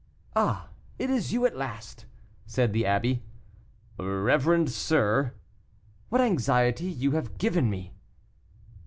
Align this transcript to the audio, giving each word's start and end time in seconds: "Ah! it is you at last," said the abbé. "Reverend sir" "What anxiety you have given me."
"Ah! 0.35 0.69
it 0.97 1.11
is 1.11 1.31
you 1.31 1.45
at 1.45 1.55
last," 1.55 2.07
said 2.47 2.73
the 2.73 2.81
abbé. 2.85 3.21
"Reverend 3.99 4.71
sir" 4.71 5.35
"What 6.09 6.21
anxiety 6.21 6.85
you 6.87 7.11
have 7.11 7.37
given 7.37 7.69
me." 7.69 7.93